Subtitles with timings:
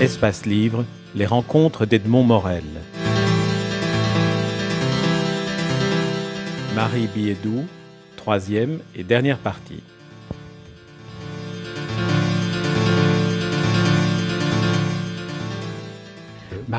[0.00, 2.64] Espace Livre, les rencontres d'Edmond Morel.
[6.74, 7.66] Marie Biédou,
[8.16, 9.82] troisième et dernière partie.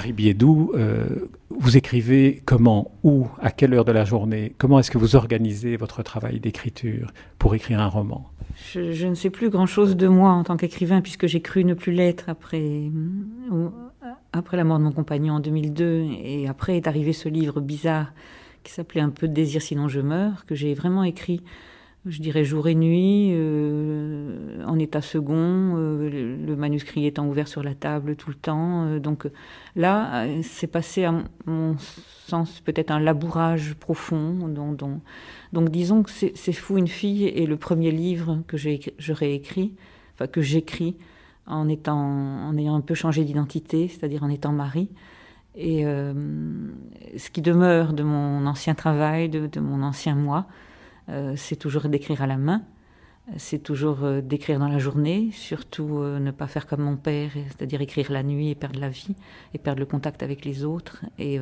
[0.00, 4.90] Marie Biédou, euh, vous écrivez comment, où, à quelle heure de la journée Comment est-ce
[4.90, 8.30] que vous organisez votre travail d'écriture pour écrire un roman?
[8.72, 11.92] Je, ne sais plus grand-chose de moi en tant qu'écrivain puisque j'ai cru ne plus
[11.92, 12.84] l'être après,
[14.32, 18.14] après la mort de mon compagnon en 2002 et après est arrivé ce livre bizarre
[18.64, 21.42] qui s'appelait un peu Désir sinon je meurs, que j'ai vraiment écrit
[22.06, 27.62] je dirais jour et nuit, euh, en état second, euh, le, manuscrit étant ouvert sur
[27.62, 28.86] la table tout le temps.
[28.86, 29.28] Euh, donc
[29.76, 31.14] là, c'est passé à
[31.44, 34.48] mon sens peut-être un labourage profond.
[35.52, 38.56] donc disons que c'est fou une fille et le premier livre que
[38.98, 39.74] j'aurais écrit,
[40.14, 40.96] enfin que j'écris
[41.46, 44.88] en étant, en ayant un peu changé d'identité, c'est-à-dire en étant Marie.
[45.56, 50.46] Et ce qui demeure de mon ancien travail, de mon ancien moi,
[51.36, 52.62] c'est toujours d'écrire à la main,
[53.36, 57.30] c'est toujours euh, d'écrire dans la journée, surtout euh, ne pas faire comme mon père,
[57.48, 59.14] c'est-à-dire écrire la nuit et perdre la vie,
[59.54, 61.38] et perdre le contact avec les autres, et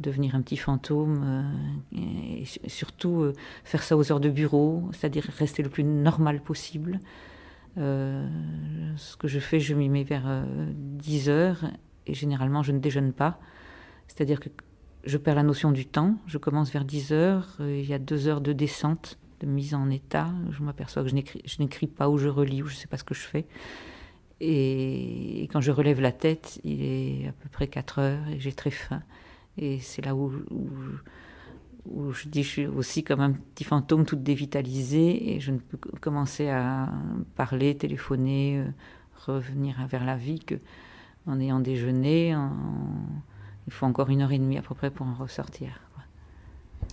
[0.00, 1.44] devenir un petit fantôme,
[1.92, 3.32] et surtout
[3.62, 6.98] faire ça aux heures de bureau, c'est-à-dire rester le plus normal possible.
[7.76, 11.64] ce que je fais, je m'y mets vers 10 heures,
[12.06, 13.38] et généralement je ne déjeune pas,
[14.08, 14.48] c'est-à-dire que
[15.04, 16.16] je perds la notion du temps.
[16.26, 17.56] Je commence vers 10 heures.
[17.60, 20.30] Euh, il y a deux heures de descente, de mise en état.
[20.50, 23.04] Je m'aperçois que je n'écris pas ou je relis ou je ne sais pas ce
[23.04, 23.46] que je fais.
[24.40, 28.52] Et, quand je relève la tête, il est à peu près 4 heures et j'ai
[28.52, 29.02] très faim.
[29.58, 30.32] Et c'est là où,
[32.12, 35.78] je dis je suis aussi comme un petit fantôme tout dévitalisé et je ne peux
[36.00, 36.88] commencer à
[37.36, 38.64] parler, téléphoner, euh,
[39.26, 40.56] revenir vers la vie que
[41.26, 42.34] en ayant déjeuné,
[43.66, 45.80] il faut encore une heure et demie à peu près pour en ressortir.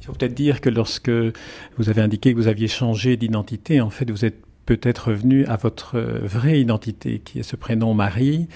[0.00, 3.90] Il faut peut-être dire que lorsque vous avez indiqué que vous aviez changé d'identité, en
[3.90, 8.46] fait, vous êtes peut-être revenu à votre vraie identité, qui est ce prénom Marie,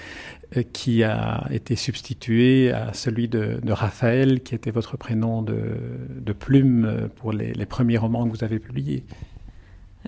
[0.55, 7.09] euh, qui a été substitué à celui de, Raphaël, qui était votre prénom de, plume
[7.15, 9.03] pour les premiers romans que vous avez publiés.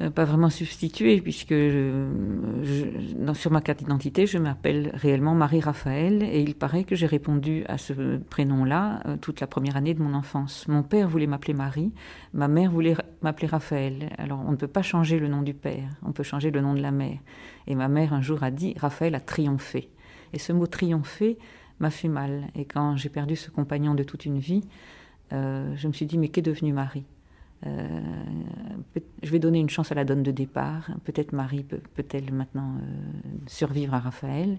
[0.02, 1.56] Euh, pas vraiment substitué, puisque
[3.34, 7.78] sur ma carte d'identité, je m'appelle réellement Marie-Raphaël, et il paraît que j'ai répondu à
[7.78, 10.68] ce prénom-là euh, toute la première année de mon enfance.
[10.68, 11.94] Mon père voulait m'appeler Marie,
[12.34, 14.10] ma mère voulait m'appeler Raphaël.
[14.18, 16.74] Alors on ne peut pas changer le nom du père, on peut changer le nom
[16.74, 17.18] de la mère.
[17.66, 19.90] Et ma mère un jour a dit, Raphaël a triomphé.
[20.34, 21.38] Et ce mot triompher
[21.80, 22.50] m'a fait mal.
[22.56, 24.64] Et quand j'ai perdu ce compagnon de toute une vie,
[25.34, 27.06] euh, je me suis dit, mais qu'est devenu Marie?
[27.64, 30.90] Je vais donner une chance à la donne de départ.
[31.04, 34.58] Peut-être Marie peut-elle maintenant euh, survivre à Raphaël,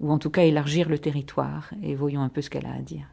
[0.00, 2.80] ou en tout cas élargir le territoire, et voyons un peu ce qu'elle a à
[2.80, 3.06] dire.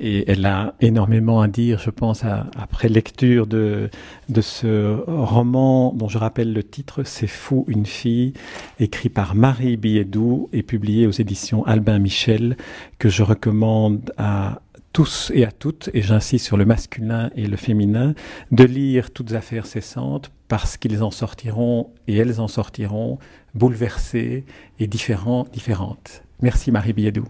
[0.00, 3.90] Et elle a énormément à dire, je pense, après lecture de,
[4.28, 8.32] de ce roman dont je rappelle le titre, C'est fou une fille,
[8.78, 12.56] écrit par Marie Biédou et publié aux éditions Albin Michel,
[13.00, 14.60] que je recommande à
[14.92, 18.14] tous et à toutes, et j'insiste sur le masculin et le féminin,
[18.50, 23.18] de lire toutes affaires cessantes parce qu'ils en sortiront et elles en sortiront
[23.54, 24.44] bouleversées
[24.78, 26.22] et différents, différentes.
[26.40, 27.24] Merci Marie Biedou.